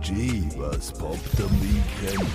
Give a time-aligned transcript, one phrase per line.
[0.00, 2.28] G, was poppt am Weekend?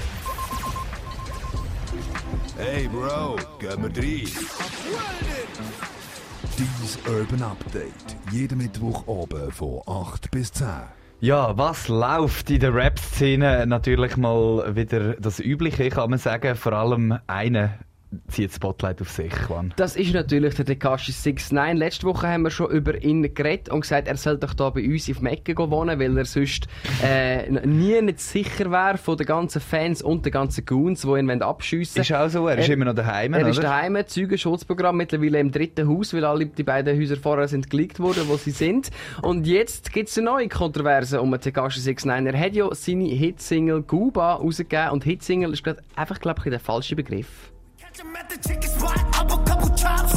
[2.57, 4.27] Hey Bro, gehen wir rein.
[6.57, 8.15] Dies Urban Update.
[8.31, 10.67] Jeden Mittwoch oben von 8 bis 10.
[11.19, 13.65] Ja, was läuft in der Rap-Szene?
[13.67, 16.55] Natürlich mal wieder das Übliche, kann man sagen.
[16.55, 17.79] Vor allem eine
[18.29, 19.33] zieht das Spotlight auf sich.
[19.49, 19.73] Juan.
[19.75, 21.51] Das ist natürlich der Tekashi 69.
[21.77, 24.85] Letzte Woche haben wir schon über ihn geredet und gesagt, er soll doch da bei
[24.87, 26.67] uns auf Mecke wohnen, weil er sonst
[27.03, 31.41] äh, nie nicht sicher wäre von den ganzen Fans und den ganzen Goons, die ihn
[31.41, 33.49] abschiessen Ist auch so, er ist Er- immer noch daheim, Er oder?
[33.49, 37.99] ist daheim, Zeugenschutzprogramm mittlerweile im dritten Haus, weil alle die beiden Häuser vorher sind geleakt
[37.99, 38.89] worden, wo sie sind.
[39.21, 42.33] Und jetzt gibt es eine neue Kontroverse um den Tekashi 69.
[42.33, 45.63] Er hat ja seine Hitsingle Guba rausgegeben und Hitsingle ist
[45.95, 47.51] einfach, glaube ich, der falsche Begriff.
[47.99, 50.16] Him at the chicken spot, up a couple chops.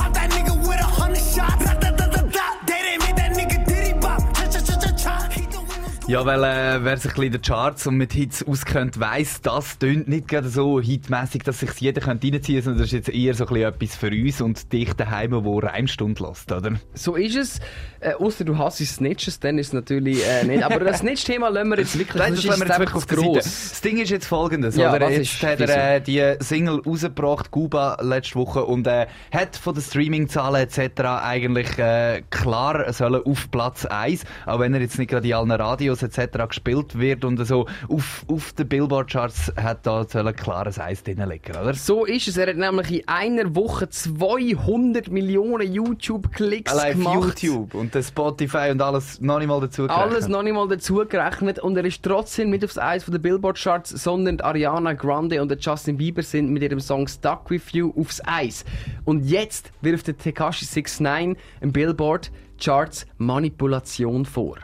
[6.10, 9.78] Ja, weil äh, wer sich ein in den Charts und mit Hits auskennt, weiss, das
[9.78, 13.08] tönt nicht gerade so hitmäßig, dass sich jeder könnte reinziehen könnte, sondern das ist jetzt
[13.10, 16.72] eher so ein bisschen etwas für uns und dich daheim, wo Reimstunde lässt, oder?
[16.94, 17.60] So ist es.
[18.00, 20.64] Äh, Außer du hasst Snitches, dann ist es natürlich äh, nicht.
[20.64, 23.44] Aber das Snitch-Thema lassen wir jetzt wirklich, Nein, sonst das ist jetzt wirklich auf gross.
[23.44, 25.10] Das Ding ist jetzt folgendes, Ja, oder?
[25.10, 25.42] Jetzt ist?
[25.44, 30.62] hat er äh, die Single rausgebracht, Cuba, letzte Woche, und äh, hat von den Streaming-Zahlen
[30.62, 31.02] etc.
[31.22, 35.52] eigentlich äh, klar sollen auf Platz 1, auch wenn er jetzt nicht gerade in allen
[35.52, 36.48] Radios etc.
[36.48, 41.56] gespielt wird und so, auf, auf den Billboard-Charts hat da ein klares Eis drin liegen,
[41.56, 41.74] oder?
[41.74, 42.36] So ist es.
[42.36, 47.42] Er hat nämlich in einer Woche 200 Millionen YouTube-Klicks gemacht.
[47.42, 50.06] YouTube und der Spotify und alles noch nicht mal dazu gerechnet.
[50.06, 53.22] Alles noch nicht mal dazu gerechnet und er ist trotzdem nicht aufs Eis von den
[53.22, 58.20] Billboard-Charts, sondern Ariana Grande und Justin Bieber sind mit ihrem Song Stuck With You aufs
[58.24, 58.64] Eis.
[59.04, 64.56] Und jetzt wirft der Tekashi 69 im Billboard-Charts Manipulation vor.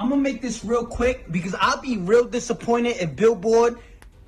[0.00, 3.78] I'm gonna make this real quick because I'll be real disappointed if Billboard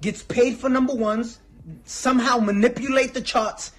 [0.02, 1.38] gets paid for number ones,
[1.86, 3.72] somehow manipulate the charts.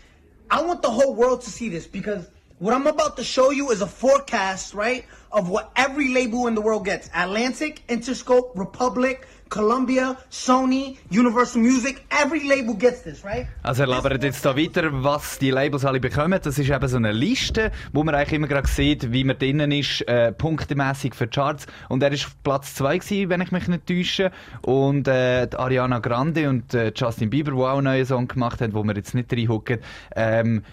[0.50, 2.28] I want the whole world to see this because
[2.58, 6.56] what I'm about to show you is a forecast, right, of what every label in
[6.56, 7.12] the world gets.
[7.14, 13.46] Atlantic, Interscope, Republic, Columbia, Sony, Universal Music, every label gets this, right?
[13.62, 16.40] Also er labert jetzt da weiter, was die Labels alle bekommen.
[16.42, 19.72] Das ist eben so eine Liste, wo man eigentlich immer gerade sieht, wie man drinnen
[19.72, 21.68] ist, äh, punktemäßig für Charts.
[21.88, 24.32] Und er ist auf Platz 2 gewesen, wenn ich mich nicht täusche.
[24.64, 28.74] Und äh, Ariana Grande und äh, Justin Bieber, die auch einen neuen Song gemacht haben,
[28.74, 29.78] wo wir jetzt nicht reinhucken,
[30.16, 30.64] ähm,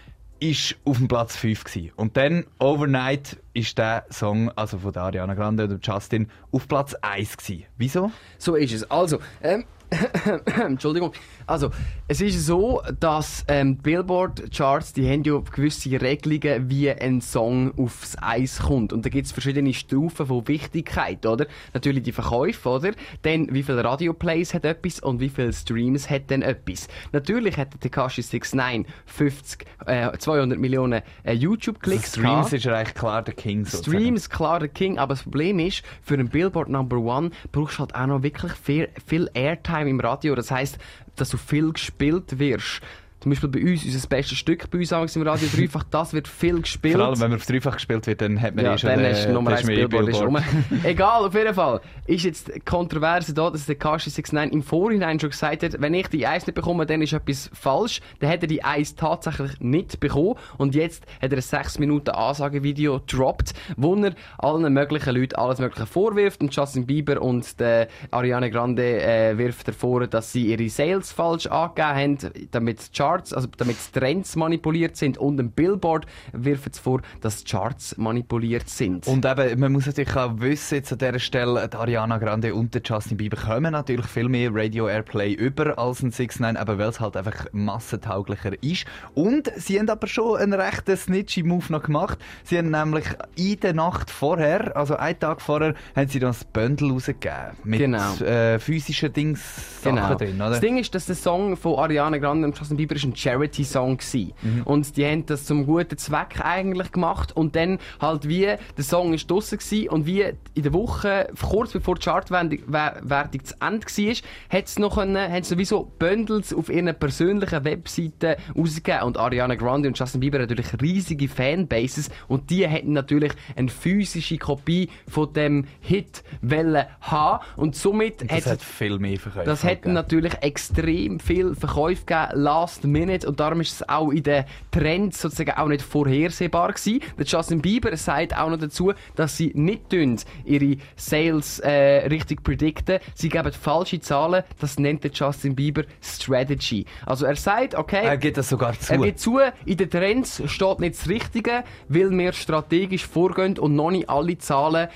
[0.41, 1.93] ist auf dem Platz 5 gewesen.
[1.97, 7.37] Und dann, Overnight, ist der Song, also von Ariana Grande oder Justin, auf Platz 1
[7.37, 7.65] gewesen.
[7.77, 8.11] Wieso?
[8.39, 8.91] So ist es.
[8.91, 9.65] Also, ähm,
[10.67, 11.13] Entschuldigung.
[11.47, 11.71] Also,
[12.07, 17.73] es ist so, dass ähm, die Billboard-Charts, die haben ja gewisse Regelungen, wie ein Song
[17.77, 18.93] aufs Eis kommt.
[18.93, 21.47] Und da gibt es verschiedene Stufen von Wichtigkeit, oder?
[21.75, 22.93] Natürlich die Verkäufe, oder?
[23.23, 26.89] Dann, wie viele Radio-Plays hat etwas und wie viele Streams hat dann etwas.
[27.13, 32.53] Natürlich hat der Tekashi 69 50, äh, 200 Millionen äh, YouTube-Klicks Streams gehabt.
[32.53, 33.65] ist er eigentlich klar der King.
[33.65, 33.99] sozusagen.
[33.99, 37.81] Streams, klar der King, aber das Problem ist, für einen Billboard Number One brauchst du
[37.81, 40.35] halt auch noch wirklich viel, viel Airtime im Radio.
[40.35, 40.79] Das heisst,
[41.17, 42.81] dass du viel gespielt wirst.
[43.21, 46.27] Zum Beispiel bei uns, unser bestes Stück bei uns damals im Radio Dreifach, das wird
[46.27, 46.97] viel gespielt.
[46.97, 48.99] Vor allem, wenn man auf dreifach gespielt wird, dann hat man Ja, eh schon dann
[49.03, 50.45] den- ist Nummer dann 1 man eh Billboard ist.
[50.85, 51.81] Egal, auf jeden Fall.
[52.07, 56.27] Ist jetzt Kontroverse da, dass der Kashi69 im Vorhinein schon gesagt hat, wenn ich die
[56.27, 58.01] Eis nicht bekomme, dann ist etwas falsch.
[58.21, 60.35] Dann hat er die Eis tatsächlich nicht bekommen.
[60.59, 65.59] Und jetzt hat er ein 6 Minuten Ansagevideo gedroppt, wo er allen möglichen Leuten alles
[65.59, 66.41] mögliche vorwirft.
[66.41, 71.13] Und Justin Bieber und der Ariane Grande äh, wirft er vor, dass sie ihre Sales
[71.13, 75.19] falsch angegeben haben, damit die Charts, also damit Trends manipuliert sind.
[75.19, 79.07] Und dem Billboard wirft es vor, dass Charts manipuliert sind.
[79.07, 82.75] Und eben, man muss natürlich auch wissen, jetzt an dieser Stelle, die Ariana Grande und
[82.75, 86.79] der Justin Bieber kommen natürlich viel mehr Radio Airplay über als ein 6 9 aber
[86.79, 88.85] weil es halt einfach massentauglicher ist.
[89.15, 92.19] Und sie haben aber schon einen rechten snitchy Move noch gemacht.
[92.45, 96.45] Sie haben nämlich in der Nacht vorher, also einen Tag vorher, haben sie dann das
[96.45, 97.57] Bundle rausgegeben.
[97.65, 98.15] Mit Genau.
[98.17, 100.51] äh, physischen Dings Sachen drin, oder?
[100.51, 103.99] Das Ding ist, dass der Song von Ariana Grande und Justin Bieber ist ein Charity-Song.
[104.43, 104.63] Mhm.
[104.65, 107.37] Und die haben das zum guten Zweck eigentlich gemacht.
[107.37, 110.25] Und dann halt wie, der Song ist draussen gewesen und wie
[110.55, 115.33] in der Woche, kurz bevor die Chartwertung Wertung zu Ende war, hat es noch können,
[115.33, 119.03] haben sie sowieso Bundles auf ihren persönlichen Webseiten rausgegeben.
[119.03, 123.69] Und Ariana Grande und Justin Bieber haben natürlich riesige Fanbases und die hätten natürlich eine
[123.69, 127.45] physische Kopie von dem Hit wollen haben.
[127.57, 129.93] Und somit das hat hat viel mehr Verkäufe das gegeben.
[129.93, 135.21] natürlich extrem viel Verkäufe gegeben, last Minute und darum ist es auch in den Trends
[135.21, 137.01] sozusagen auch nicht vorhersehbar gewesen.
[137.19, 142.43] Der Justin Bieber sagt auch noch dazu, dass sie nicht tun, ihre Sales äh, richtig
[142.43, 142.99] predikten.
[143.15, 144.45] Sie geben falsche Zahlen.
[144.59, 146.85] Das nennt der Justin Bieber Strategy.
[147.07, 148.93] Also er sagt, okay, Er geht das sogar zu.
[148.93, 153.75] er gibt zu, in den Trends steht nicht das Richtige, weil wir strategisch vorgehen und
[153.75, 154.89] noch nicht alle Zahlen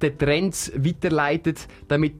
[0.00, 1.54] den Trends weiterleiten,
[1.88, 2.14] damit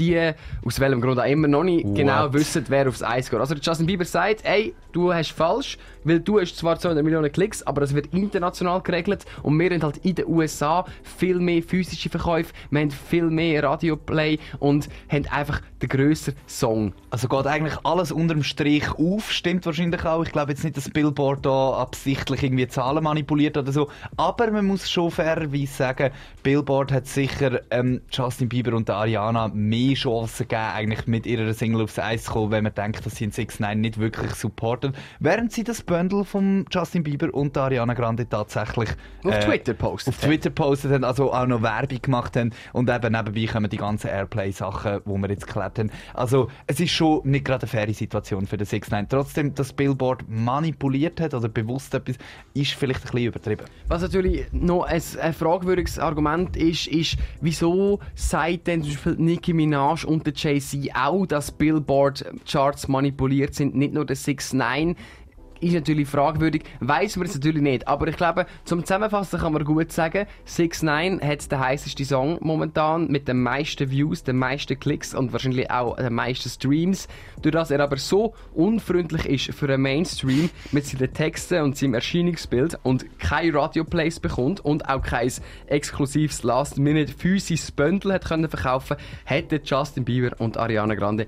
[0.00, 0.32] die,
[0.64, 1.94] aus welchem Grund auch immer, noch nicht What?
[1.94, 3.38] genau wissen, wer aufs Eis geht.
[3.38, 7.62] Also Justin Bieber sagt, ey, du hast falsch, weil du hast zwar 200 Millionen Klicks,
[7.62, 12.08] aber das wird international geregelt und wir haben halt in den USA viel mehr physische
[12.08, 16.92] Verkäufe, wir haben viel mehr Radioplay und haben einfach den grösseren Song.
[17.10, 20.22] Also geht eigentlich alles unterm Strich auf, stimmt wahrscheinlich auch.
[20.22, 23.88] Ich glaube jetzt nicht, dass Billboard da absichtlich irgendwie Zahlen manipuliert oder so.
[24.16, 26.10] Aber man muss schon fairerweise sagen,
[26.42, 31.82] Billboard hat sicher ähm, Justin Bieber und Ariana mehr Chancen gegeben, eigentlich mit ihrer Single
[31.82, 34.94] aufs Eis zu kommen, wenn man denkt, dass sie in 6 9 nicht wirklich supporten.
[35.18, 38.90] Während sie das Bundle von Justin Bieber und Ariana Grande tatsächlich
[39.24, 42.88] Auf äh, Twitter postet auf Twitter postet haben, also auch noch Werbung gemacht haben und
[42.88, 45.90] eben nebenbei kommen die ganzen Airplay-Sachen, die wir jetzt geklebt haben.
[46.14, 49.72] Also es ist schon nicht gerade eine faire Situation für den 6 9 Trotzdem, dass
[49.72, 52.16] Billboard manipuliert hat oder bewusst etwas,
[52.54, 53.64] ist vielleicht ein bisschen übertrieben.
[53.88, 59.52] Was natürlich noch ein, ein fragwürdiges Argument ist, ist, wieso sagt denn zum Beispiel Nicki
[59.52, 59.69] Minaj
[60.04, 64.96] und der Jay-Z auch, dass Billboard-Charts manipuliert sind, nicht nur der 6 9
[65.60, 67.88] ist natürlich fragwürdig, weiß man es natürlich nicht.
[67.88, 72.38] Aber ich glaube, zum Zusammenfassen kann man gut sagen, 6 9 hat den heißesten Song
[72.40, 77.08] momentan mit den meisten Views, den meisten Klicks und wahrscheinlich auch den meisten Streams.
[77.42, 81.94] Durch das er aber so unfreundlich ist für den Mainstream mit seinen Texten und seinem
[81.94, 85.30] Erscheinungsbild und keine Radioplays bekommt und auch kein
[85.66, 91.26] exklusives Last-Minute physisches Bundle hat können verkaufen, hätte Justin Bieber und Ariana Grande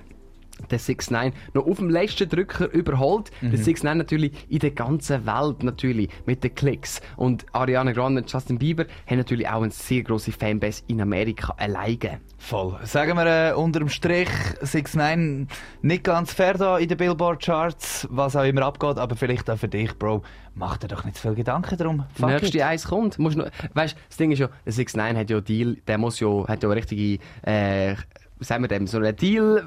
[0.71, 3.31] der 6 9 noch auf dem letzten Drücker überholt.
[3.41, 7.01] Der 6 9 natürlich in der ganzen Welt natürlich mit den Klicks.
[7.17, 11.55] Und Ariana Grande und Justin Bieber haben natürlich auch eine sehr grosse Fanbase in Amerika
[11.57, 12.21] alleine.
[12.39, 12.77] Voll.
[12.85, 14.29] Sagen wir äh, unterm Strich
[14.61, 15.49] 6 9
[15.83, 19.69] nicht ganz fair da in den Billboard-Charts, was auch immer abgeht, aber vielleicht auch für
[19.69, 20.23] dich, Bro,
[20.55, 22.05] mach dir doch nicht zu viel Gedanken drum.
[22.19, 23.19] Der nächste Eis kommt.
[23.19, 26.21] Musst noch, weißt, das Ding ist ja, der 6 9 hat ja Deal, der muss
[26.21, 27.95] ja, hat ja richtige, äh,
[28.41, 29.65] sagen wir dem, so einen Deal,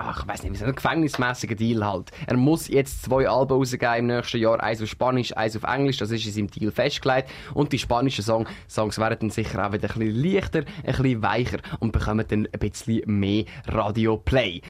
[0.00, 2.10] ach, ich weiß nicht, so einen gefängnismäßigen Deal halt.
[2.26, 5.98] Er muss jetzt zwei Alben rausgeben im nächsten Jahr, eins auf Spanisch, eins auf Englisch,
[5.98, 7.30] das ist in seinem Deal festgelegt.
[7.54, 11.22] Und die spanischen Song, Songs werden dann sicher auch wieder ein bisschen leichter, ein bisschen
[11.22, 14.58] weicher und bekommen dann ein bisschen mehr Radio-Play.